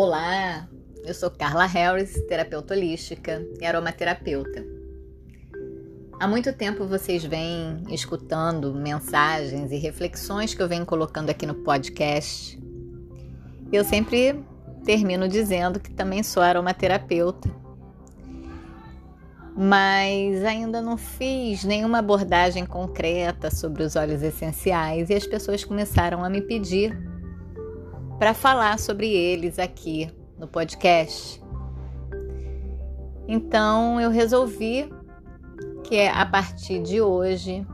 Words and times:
Olá, 0.00 0.68
eu 1.04 1.12
sou 1.12 1.28
Carla 1.28 1.66
Harris, 1.66 2.24
terapeuta 2.28 2.72
holística 2.72 3.44
e 3.60 3.66
aromaterapeuta. 3.66 4.64
Há 6.20 6.28
muito 6.28 6.52
tempo 6.52 6.86
vocês 6.86 7.24
vêm 7.24 7.82
escutando 7.90 8.72
mensagens 8.72 9.72
e 9.72 9.76
reflexões 9.76 10.54
que 10.54 10.62
eu 10.62 10.68
venho 10.68 10.86
colocando 10.86 11.30
aqui 11.30 11.44
no 11.44 11.64
podcast. 11.64 12.56
Eu 13.72 13.82
sempre 13.82 14.40
termino 14.84 15.26
dizendo 15.26 15.80
que 15.80 15.90
também 15.90 16.22
sou 16.22 16.44
aromaterapeuta, 16.44 17.50
mas 19.56 20.44
ainda 20.44 20.80
não 20.80 20.96
fiz 20.96 21.64
nenhuma 21.64 21.98
abordagem 21.98 22.64
concreta 22.64 23.50
sobre 23.50 23.82
os 23.82 23.96
óleos 23.96 24.22
essenciais 24.22 25.10
e 25.10 25.14
as 25.14 25.26
pessoas 25.26 25.64
começaram 25.64 26.22
a 26.22 26.30
me 26.30 26.40
pedir 26.40 27.17
para 28.18 28.34
falar 28.34 28.78
sobre 28.78 29.08
eles 29.08 29.58
aqui 29.58 30.10
no 30.36 30.48
podcast. 30.48 31.40
Então 33.28 34.00
eu 34.00 34.10
resolvi 34.10 34.92
que 35.84 35.96
é 35.96 36.10
a 36.10 36.26
partir 36.26 36.82
de 36.82 37.00
hoje, 37.00 37.66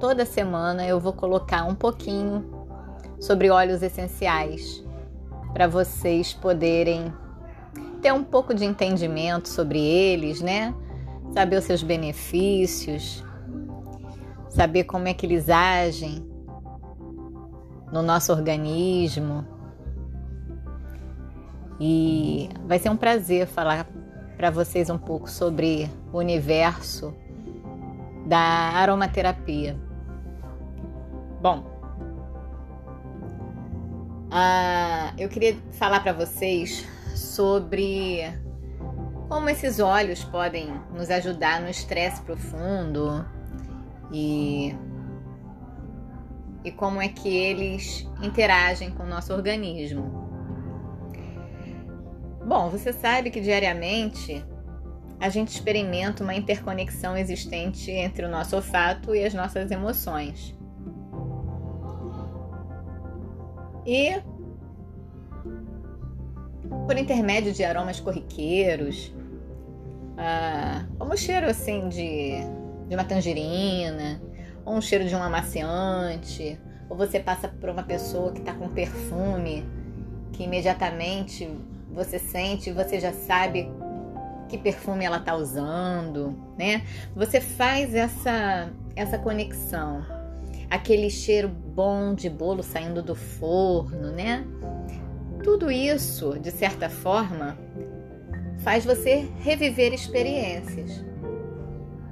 toda 0.00 0.26
semana 0.26 0.86
eu 0.86 0.98
vou 0.98 1.12
colocar 1.12 1.64
um 1.64 1.74
pouquinho 1.74 2.44
sobre 3.20 3.48
óleos 3.48 3.82
essenciais 3.82 4.84
para 5.52 5.68
vocês 5.68 6.34
poderem 6.34 7.12
ter 8.02 8.12
um 8.12 8.24
pouco 8.24 8.52
de 8.52 8.64
entendimento 8.64 9.48
sobre 9.48 9.78
eles, 9.78 10.40
né? 10.40 10.74
Saber 11.32 11.56
os 11.56 11.64
seus 11.64 11.82
benefícios, 11.82 13.24
saber 14.50 14.84
como 14.84 15.06
é 15.06 15.14
que 15.14 15.24
eles 15.24 15.48
agem 15.48 16.31
no 17.92 18.02
nosso 18.02 18.32
organismo. 18.32 19.46
E 21.78 22.48
vai 22.66 22.78
ser 22.78 22.88
um 22.88 22.96
prazer 22.96 23.46
falar 23.46 23.86
para 24.36 24.50
vocês 24.50 24.88
um 24.88 24.98
pouco 24.98 25.30
sobre 25.30 25.90
o 26.12 26.18
universo 26.18 27.14
da 28.26 28.38
aromaterapia. 28.38 29.78
Bom, 31.40 31.58
uh, 34.28 35.12
eu 35.18 35.28
queria 35.28 35.56
falar 35.72 36.00
para 36.00 36.12
vocês 36.12 36.86
sobre 37.14 38.22
como 39.28 39.48
esses 39.48 39.80
óleos 39.80 40.22
podem 40.24 40.72
nos 40.94 41.10
ajudar 41.10 41.60
no 41.60 41.68
estresse 41.68 42.22
profundo 42.22 43.24
e 44.12 44.74
e 46.64 46.70
como 46.70 47.00
é 47.00 47.08
que 47.08 47.28
eles 47.28 48.08
interagem 48.22 48.90
com 48.90 49.02
o 49.02 49.06
nosso 49.06 49.32
organismo. 49.32 50.30
Bom, 52.44 52.68
você 52.68 52.92
sabe 52.92 53.30
que 53.30 53.40
diariamente 53.40 54.44
a 55.20 55.28
gente 55.28 55.48
experimenta 55.48 56.24
uma 56.24 56.34
interconexão 56.34 57.16
existente 57.16 57.90
entre 57.90 58.26
o 58.26 58.28
nosso 58.28 58.56
olfato 58.56 59.14
e 59.14 59.24
as 59.24 59.32
nossas 59.32 59.70
emoções. 59.70 60.54
E 63.86 64.20
por 66.86 66.96
intermédio 66.96 67.52
de 67.52 67.62
aromas 67.62 68.00
corriqueiros, 68.00 69.14
ah, 70.16 70.84
como 70.98 71.14
o 71.14 71.16
cheiro 71.16 71.46
assim 71.46 71.88
de, 71.88 72.38
de 72.88 72.94
uma 72.94 73.04
tangerina, 73.04 74.20
ou 74.64 74.74
um 74.74 74.80
cheiro 74.80 75.04
de 75.04 75.14
um 75.14 75.22
amaciante, 75.22 76.58
ou 76.88 76.96
você 76.96 77.18
passa 77.18 77.48
por 77.48 77.68
uma 77.68 77.82
pessoa 77.82 78.32
que 78.32 78.40
está 78.40 78.52
com 78.52 78.68
perfume, 78.68 79.64
que 80.32 80.44
imediatamente 80.44 81.48
você 81.90 82.18
sente, 82.18 82.72
você 82.72 82.98
já 83.00 83.12
sabe 83.12 83.70
que 84.48 84.58
perfume 84.58 85.04
ela 85.04 85.18
está 85.18 85.34
usando, 85.34 86.38
né? 86.58 86.84
Você 87.14 87.40
faz 87.40 87.94
essa 87.94 88.70
essa 88.94 89.16
conexão, 89.18 90.04
aquele 90.68 91.08
cheiro 91.08 91.48
bom 91.48 92.14
de 92.14 92.28
bolo 92.28 92.62
saindo 92.62 93.02
do 93.02 93.14
forno, 93.14 94.10
né? 94.10 94.44
Tudo 95.42 95.70
isso, 95.70 96.38
de 96.38 96.50
certa 96.50 96.88
forma, 96.88 97.56
faz 98.58 98.84
você 98.84 99.28
reviver 99.40 99.92
experiências. 99.92 101.04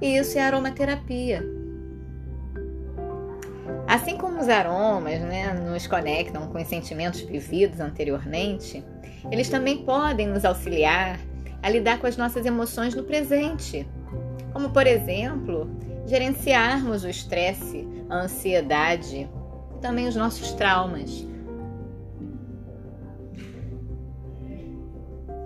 E 0.00 0.16
isso 0.16 0.38
é 0.38 0.40
aromaterapia. 0.40 1.59
Assim 3.90 4.16
como 4.16 4.38
os 4.38 4.48
aromas 4.48 5.20
né, 5.20 5.52
nos 5.52 5.88
conectam 5.88 6.46
com 6.46 6.62
os 6.62 6.68
sentimentos 6.68 7.22
vividos 7.22 7.80
anteriormente, 7.80 8.84
eles 9.32 9.48
também 9.48 9.84
podem 9.84 10.28
nos 10.28 10.44
auxiliar 10.44 11.18
a 11.60 11.68
lidar 11.68 11.98
com 11.98 12.06
as 12.06 12.16
nossas 12.16 12.46
emoções 12.46 12.94
no 12.94 13.02
presente, 13.02 13.84
como, 14.52 14.70
por 14.70 14.86
exemplo, 14.86 15.68
gerenciarmos 16.06 17.02
o 17.02 17.08
estresse, 17.08 17.84
a 18.08 18.18
ansiedade 18.18 19.28
e 19.74 19.80
também 19.80 20.06
os 20.06 20.14
nossos 20.14 20.52
traumas. 20.52 21.26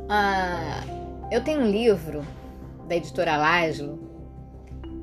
Ah, 0.07 0.83
eu 1.33 1.43
tenho 1.43 1.63
um 1.63 1.71
livro 1.71 2.21
da 2.87 2.97
editora 2.97 3.39
Laszlo 3.39 3.99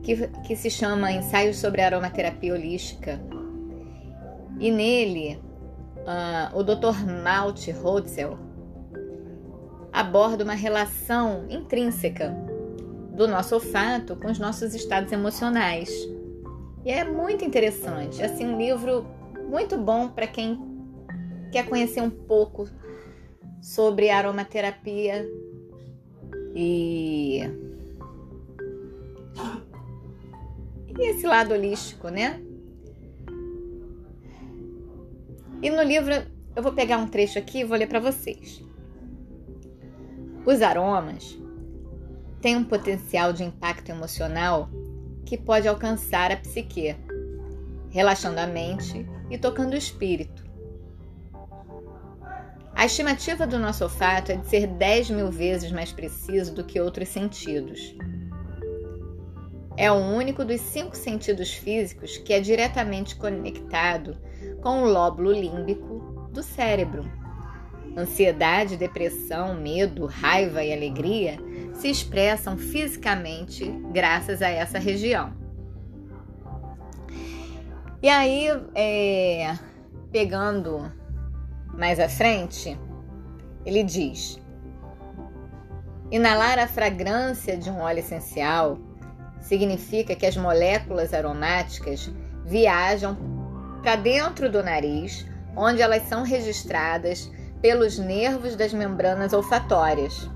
que, 0.03 0.27
que 0.45 0.55
se 0.55 0.69
chama 0.69 1.11
Ensaios 1.11 1.57
sobre 1.57 1.81
Aromaterapia 1.81 2.53
Holística. 2.53 3.19
E 4.59 4.71
nele, 4.71 5.39
uh, 5.97 6.57
o 6.57 6.63
Dr. 6.63 7.05
Malte 7.23 7.71
Rotzel 7.71 8.37
aborda 9.91 10.43
uma 10.43 10.53
relação 10.53 11.45
intrínseca 11.49 12.33
do 13.15 13.27
nosso 13.27 13.55
olfato 13.55 14.15
com 14.15 14.29
os 14.29 14.39
nossos 14.39 14.73
estados 14.73 15.11
emocionais. 15.11 15.89
E 16.85 16.91
é 16.91 17.03
muito 17.03 17.45
interessante, 17.45 18.23
assim, 18.23 18.47
um 18.47 18.57
livro 18.57 19.05
muito 19.49 19.77
bom 19.77 20.07
para 20.07 20.25
quem 20.25 20.59
quer 21.51 21.67
conhecer 21.67 22.01
um 22.01 22.09
pouco 22.09 22.67
sobre 23.61 24.09
aromaterapia 24.09 25.27
e 26.55 27.41
e 30.97 31.11
esse 31.11 31.25
lado 31.25 31.53
holístico, 31.53 32.09
né? 32.09 32.41
E 35.61 35.69
no 35.69 35.83
livro 35.83 36.13
eu 36.55 36.63
vou 36.63 36.73
pegar 36.73 36.97
um 36.97 37.07
trecho 37.07 37.39
aqui 37.39 37.59
e 37.59 37.63
vou 37.63 37.77
ler 37.77 37.87
para 37.87 37.99
vocês. 37.99 38.63
Os 40.45 40.61
aromas 40.61 41.37
têm 42.41 42.57
um 42.57 42.63
potencial 42.63 43.31
de 43.31 43.43
impacto 43.43 43.89
emocional 43.89 44.69
que 45.25 45.37
pode 45.37 45.67
alcançar 45.67 46.31
a 46.31 46.37
psique, 46.37 46.95
relaxando 47.89 48.39
a 48.39 48.47
mente 48.47 49.05
e 49.29 49.37
tocando 49.37 49.73
o 49.73 49.77
espírito. 49.77 50.43
A 52.73 52.85
estimativa 52.85 53.45
do 53.45 53.59
nosso 53.59 53.83
olfato 53.83 54.31
é 54.31 54.37
de 54.37 54.47
ser 54.47 54.65
10 54.65 55.11
mil 55.11 55.29
vezes 55.29 55.71
mais 55.71 55.91
preciso 55.91 56.55
do 56.55 56.63
que 56.63 56.81
outros 56.81 57.09
sentidos. 57.09 57.95
É 59.77 59.91
o 59.91 59.95
único 59.95 60.43
dos 60.43 60.59
cinco 60.61 60.95
sentidos 60.95 61.53
físicos 61.53 62.17
que 62.17 62.33
é 62.33 62.39
diretamente 62.39 63.15
conectado 63.15 64.17
com 64.61 64.83
o 64.83 64.85
lóbulo 64.85 65.31
límbico 65.31 66.29
do 66.31 66.43
cérebro. 66.43 67.09
Ansiedade, 67.97 68.77
depressão, 68.77 69.55
medo, 69.55 70.05
raiva 70.05 70.63
e 70.63 70.73
alegria 70.73 71.37
se 71.73 71.89
expressam 71.89 72.57
fisicamente 72.57 73.65
graças 73.91 74.41
a 74.41 74.49
essa 74.49 74.79
região. 74.79 75.33
E 78.01 78.09
aí, 78.09 78.47
é, 78.73 79.57
pegando 80.11 80.91
mais 81.73 81.99
à 81.99 82.09
frente, 82.09 82.79
ele 83.65 83.83
diz: 83.83 84.39
inalar 86.09 86.59
a 86.59 86.67
fragrância 86.67 87.57
de 87.57 87.69
um 87.69 87.79
óleo 87.79 87.99
essencial 87.99 88.77
significa 89.41 90.15
que 90.15 90.25
as 90.25 90.37
moléculas 90.37 91.13
aromáticas 91.13 92.09
viajam 92.45 93.17
para 93.81 93.95
dentro 93.95 94.49
do 94.49 94.63
nariz, 94.63 95.25
onde 95.55 95.81
elas 95.81 96.03
são 96.03 96.23
registradas 96.23 97.29
pelos 97.61 97.97
nervos 97.97 98.55
das 98.55 98.73
membranas 98.73 99.33
olfatórias. 99.33 100.29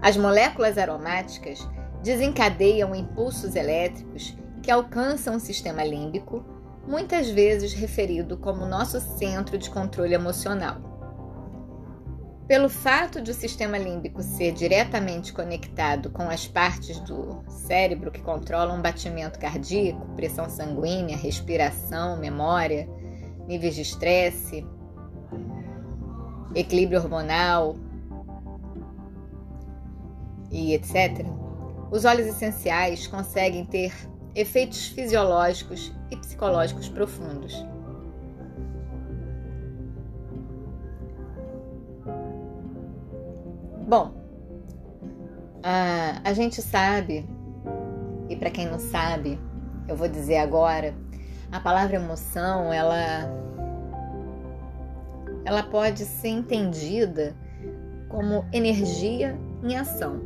As 0.00 0.16
moléculas 0.16 0.78
aromáticas 0.78 1.66
desencadeiam 2.02 2.94
impulsos 2.94 3.56
elétricos 3.56 4.36
que 4.62 4.70
alcançam 4.70 5.36
o 5.36 5.40
sistema 5.40 5.82
límbico, 5.82 6.44
muitas 6.86 7.28
vezes 7.30 7.72
referido 7.72 8.36
como 8.36 8.66
nosso 8.66 9.00
centro 9.00 9.56
de 9.56 9.70
controle 9.70 10.14
emocional. 10.14 10.93
Pelo 12.46 12.68
fato 12.68 13.22
de 13.22 13.30
o 13.30 13.34
sistema 13.34 13.78
límbico 13.78 14.22
ser 14.22 14.52
diretamente 14.52 15.32
conectado 15.32 16.10
com 16.10 16.24
as 16.24 16.46
partes 16.46 17.00
do 17.00 17.42
cérebro 17.48 18.10
que 18.10 18.20
controlam 18.20 18.82
batimento 18.82 19.38
cardíaco, 19.38 20.14
pressão 20.14 20.50
sanguínea, 20.50 21.16
respiração, 21.16 22.18
memória, 22.18 22.86
níveis 23.48 23.74
de 23.74 23.80
estresse, 23.80 24.66
equilíbrio 26.54 27.00
hormonal 27.00 27.76
e 30.50 30.74
etc., 30.74 31.26
os 31.90 32.04
óleos 32.04 32.28
essenciais 32.28 33.06
conseguem 33.06 33.64
ter 33.64 33.92
efeitos 34.34 34.88
fisiológicos 34.88 35.92
e 36.10 36.16
psicológicos 36.16 36.90
profundos. 36.90 37.73
Bom, 43.86 44.14
a, 45.62 46.20
a 46.24 46.32
gente 46.32 46.62
sabe, 46.62 47.28
e 48.30 48.36
para 48.36 48.50
quem 48.50 48.66
não 48.66 48.78
sabe, 48.78 49.38
eu 49.86 49.94
vou 49.94 50.08
dizer 50.08 50.38
agora, 50.38 50.94
a 51.52 51.60
palavra 51.60 51.96
emoção, 51.96 52.72
ela 52.72 53.28
ela 55.44 55.62
pode 55.62 56.06
ser 56.06 56.28
entendida 56.28 57.36
como 58.08 58.46
energia 58.50 59.38
em 59.62 59.76
ação. 59.76 60.22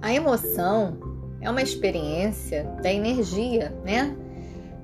A 0.00 0.12
emoção 0.12 0.96
é 1.40 1.50
uma 1.50 1.60
experiência 1.60 2.64
da 2.82 2.90
energia, 2.90 3.70
né? 3.84 4.16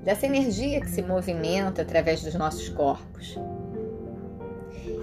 Dessa 0.03 0.27
energia 0.27 0.81
que 0.83 0.91
se 0.91 1.01
movimenta 1.01 1.81
através 1.81 2.23
dos 2.23 2.35
nossos 2.35 2.69
corpos. 2.69 3.39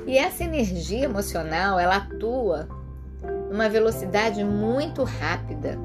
E 0.06 0.18
essa 0.18 0.44
energia 0.44 1.06
emocional, 1.06 1.80
ela 1.80 1.98
atua 1.98 2.68
numa 3.50 3.70
velocidade 3.70 4.44
muito 4.44 5.04
rápida. 5.04 5.78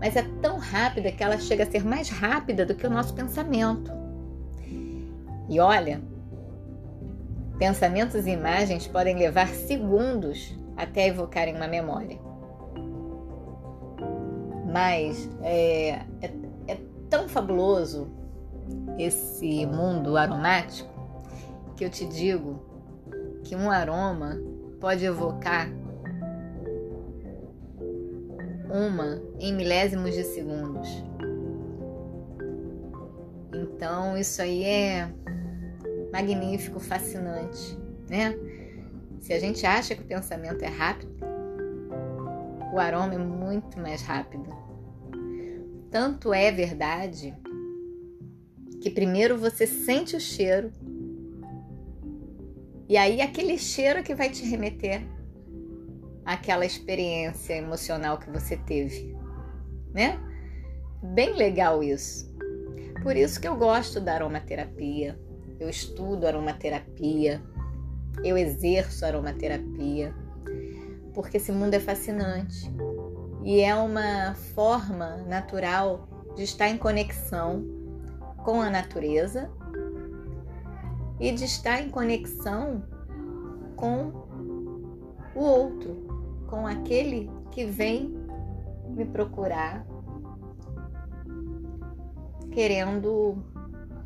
Mas 0.00 0.16
é 0.16 0.22
tão 0.40 0.58
rápida 0.58 1.10
que 1.10 1.22
ela 1.22 1.38
chega 1.38 1.64
a 1.64 1.70
ser 1.70 1.84
mais 1.84 2.08
rápida 2.08 2.64
do 2.64 2.74
que 2.74 2.86
o 2.86 2.90
nosso 2.90 3.14
pensamento. 3.14 3.90
E 5.48 5.58
olha, 5.58 6.00
pensamentos 7.58 8.26
e 8.26 8.30
imagens 8.30 8.86
podem 8.86 9.16
levar 9.16 9.48
segundos 9.48 10.54
até 10.76 11.08
evocarem 11.08 11.56
uma 11.56 11.66
memória. 11.66 12.18
Mas 14.70 15.28
é, 15.42 16.00
é, 16.20 16.30
é 16.68 16.78
tão 17.08 17.28
fabuloso 17.28 18.08
esse 18.98 19.66
mundo 19.66 20.16
aromático 20.16 20.92
que 21.76 21.84
eu 21.84 21.90
te 21.90 22.06
digo 22.06 22.73
que 23.44 23.54
um 23.54 23.70
aroma 23.70 24.40
pode 24.80 25.04
evocar 25.04 25.70
uma 28.70 29.22
em 29.38 29.54
milésimos 29.54 30.14
de 30.14 30.24
segundos. 30.24 30.88
Então, 33.54 34.16
isso 34.16 34.42
aí 34.42 34.64
é 34.64 35.08
magnífico, 36.12 36.80
fascinante, 36.80 37.78
né? 38.08 38.34
Se 39.20 39.32
a 39.32 39.38
gente 39.38 39.64
acha 39.64 39.94
que 39.94 40.02
o 40.02 40.06
pensamento 40.06 40.62
é 40.62 40.68
rápido, 40.68 41.14
o 42.72 42.78
aroma 42.78 43.14
é 43.14 43.18
muito 43.18 43.78
mais 43.78 44.02
rápido. 44.02 44.48
Tanto 45.90 46.34
é 46.34 46.50
verdade 46.50 47.34
que 48.80 48.90
primeiro 48.90 49.38
você 49.38 49.66
sente 49.66 50.16
o 50.16 50.20
cheiro 50.20 50.72
e 52.88 52.96
aí 52.96 53.20
aquele 53.20 53.56
cheiro 53.58 54.02
que 54.02 54.14
vai 54.14 54.30
te 54.30 54.44
remeter 54.44 55.02
àquela 56.24 56.66
experiência 56.66 57.54
emocional 57.54 58.18
que 58.18 58.30
você 58.30 58.56
teve, 58.56 59.16
né? 59.92 60.20
Bem 61.02 61.34
legal 61.34 61.82
isso. 61.82 62.32
Por 63.02 63.16
isso 63.16 63.40
que 63.40 63.46
eu 63.46 63.56
gosto 63.56 64.00
da 64.00 64.14
aromaterapia. 64.14 65.18
Eu 65.60 65.68
estudo 65.68 66.26
aromaterapia. 66.26 67.42
Eu 68.22 68.38
exerço 68.38 69.04
aromaterapia. 69.04 70.14
Porque 71.12 71.36
esse 71.36 71.52
mundo 71.52 71.74
é 71.74 71.80
fascinante. 71.80 72.70
E 73.44 73.60
é 73.60 73.74
uma 73.74 74.34
forma 74.54 75.18
natural 75.26 76.08
de 76.34 76.44
estar 76.44 76.68
em 76.68 76.78
conexão 76.78 77.64
com 78.42 78.60
a 78.60 78.70
natureza 78.70 79.50
e 81.20 81.32
de 81.32 81.44
estar 81.44 81.80
em 81.80 81.88
conexão 81.88 82.82
com 83.76 84.12
o 85.34 85.40
outro, 85.40 86.44
com 86.48 86.66
aquele 86.66 87.30
que 87.50 87.64
vem 87.64 88.14
me 88.88 89.04
procurar 89.04 89.86
querendo 92.52 93.36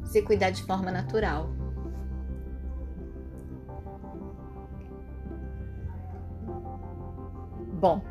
se 0.05 0.23
cuidar 0.23 0.51
de 0.51 0.63
forma 0.65 0.91
natural. 0.91 1.51
Bom, 7.81 8.03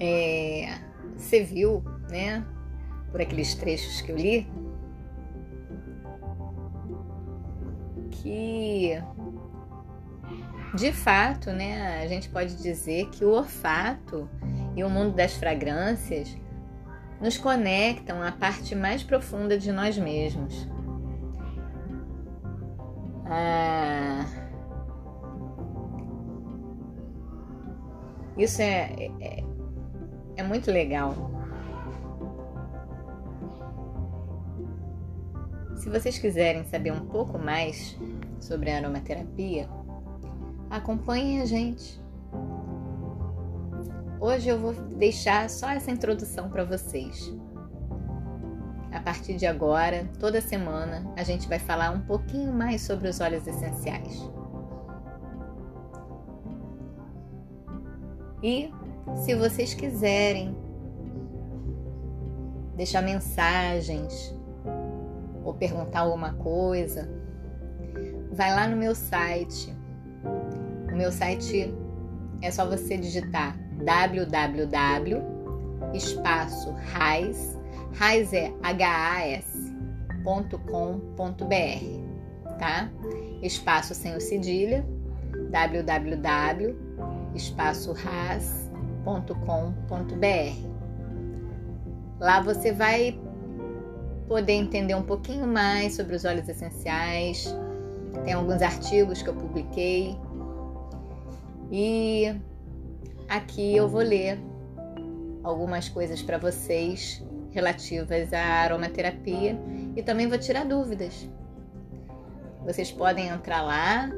é, 0.00 0.74
você 1.16 1.44
viu, 1.44 1.84
né, 2.10 2.44
por 3.12 3.20
aqueles 3.20 3.54
trechos 3.54 4.00
que 4.00 4.10
eu 4.10 4.16
li, 4.16 4.50
que 8.22 9.02
de 10.74 10.92
fato, 10.92 11.50
né, 11.50 12.02
a 12.02 12.06
gente 12.06 12.28
pode 12.28 12.54
dizer 12.56 13.08
que 13.10 13.24
o 13.24 13.30
olfato 13.30 14.28
e 14.76 14.84
o 14.84 14.90
mundo 14.90 15.14
das 15.14 15.34
fragrâncias 15.34 16.36
nos 17.20 17.38
conectam 17.38 18.22
à 18.22 18.30
parte 18.30 18.74
mais 18.74 19.02
profunda 19.02 19.58
de 19.58 19.72
nós 19.72 19.96
mesmos. 19.98 20.68
Ah, 23.26 24.24
isso 28.36 28.62
é, 28.62 29.10
é, 29.20 29.44
é 30.36 30.42
muito 30.42 30.70
legal. 30.70 31.37
Se 35.88 36.00
vocês 36.00 36.18
quiserem 36.18 36.64
saber 36.64 36.92
um 36.92 37.06
pouco 37.06 37.38
mais 37.38 37.96
sobre 38.38 38.70
a 38.70 38.76
aromaterapia, 38.76 39.66
acompanhem 40.68 41.40
a 41.40 41.46
gente. 41.46 41.98
Hoje 44.20 44.50
eu 44.50 44.58
vou 44.58 44.74
deixar 44.74 45.48
só 45.48 45.70
essa 45.70 45.90
introdução 45.90 46.50
para 46.50 46.62
vocês. 46.62 47.32
A 48.92 49.00
partir 49.00 49.36
de 49.36 49.46
agora, 49.46 50.06
toda 50.20 50.42
semana, 50.42 51.10
a 51.16 51.22
gente 51.22 51.48
vai 51.48 51.58
falar 51.58 51.90
um 51.90 52.02
pouquinho 52.02 52.52
mais 52.52 52.82
sobre 52.82 53.08
os 53.08 53.18
óleos 53.18 53.46
essenciais. 53.46 54.30
E 58.42 58.70
se 59.24 59.34
vocês 59.34 59.72
quiserem 59.72 60.54
deixar 62.76 63.00
mensagens 63.00 64.36
ou 65.48 65.54
perguntar 65.54 66.00
alguma 66.00 66.34
coisa, 66.34 67.08
vai 68.32 68.54
lá 68.54 68.68
no 68.68 68.76
meu 68.76 68.94
site. 68.94 69.74
O 70.92 70.96
meu 70.96 71.10
site 71.10 71.74
é 72.42 72.50
só 72.50 72.66
você 72.66 72.98
digitar 72.98 73.56
www 73.84 75.38
espaço 75.94 76.72
raiz, 76.92 77.58
raiz 77.94 78.32
é 78.32 78.52
has.com.br, 78.62 79.78
tá? 82.58 82.90
Espaço 83.42 83.94
sem 83.94 84.14
o 84.16 84.20
cedilha, 84.20 84.84
www 85.50 86.88
espaço 87.34 87.92
ras.com.br. 87.92 89.08
Lá 92.18 92.40
você 92.40 92.72
vai 92.72 93.18
poder 94.28 94.52
entender 94.52 94.94
um 94.94 95.02
pouquinho 95.02 95.46
mais 95.46 95.96
sobre 95.96 96.14
os 96.14 96.24
óleos 96.24 96.48
essenciais. 96.48 97.52
Tem 98.24 98.34
alguns 98.34 98.60
artigos 98.60 99.22
que 99.22 99.28
eu 99.28 99.34
publiquei. 99.34 100.16
E 101.72 102.34
aqui 103.28 103.74
eu 103.74 103.88
vou 103.88 104.02
ler 104.02 104.38
algumas 105.42 105.88
coisas 105.88 106.22
para 106.22 106.36
vocês 106.36 107.24
relativas 107.50 108.32
à 108.32 108.40
aromaterapia 108.40 109.58
e 109.96 110.02
também 110.02 110.28
vou 110.28 110.38
tirar 110.38 110.64
dúvidas. 110.64 111.28
Vocês 112.64 112.92
podem 112.92 113.28
entrar 113.28 113.62
lá 113.62 114.08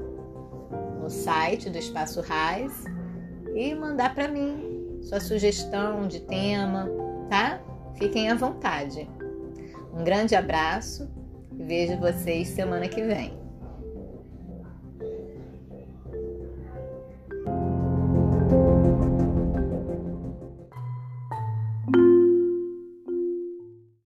no 1.00 1.09
site 1.09 1.71
do 1.71 1.79
Espaço 1.79 2.21
Raiz 2.21 2.85
e 3.55 3.75
mandar 3.75 4.14
para 4.14 4.26
mim 4.26 4.99
sua 5.02 5.21
sugestão 5.21 6.09
de 6.09 6.21
tema, 6.21 6.88
tá? 7.29 7.61
Fiquem 7.95 8.29
à 8.29 8.35
vontade. 8.35 9.09
Um 9.93 10.05
grande 10.05 10.35
abraço 10.35 11.11
e 11.59 11.63
vejo 11.65 11.99
vocês 11.99 12.49
semana 12.49 12.89
que 12.89 13.03
vem. 13.03 13.40